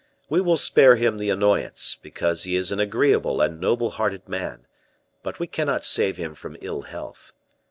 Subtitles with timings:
[0.29, 4.65] We will spare him the annoyance, because he is an agreeable and noble hearted man;
[5.21, 7.33] but we cannot save him from ill health.